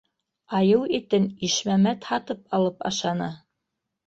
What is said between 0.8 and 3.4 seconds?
итен Ишмәмәт һатып алып ашаны!